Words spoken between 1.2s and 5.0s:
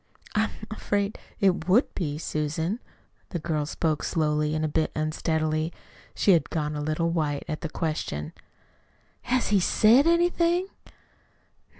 it would be, Susan." The girl spoke slowly, a bit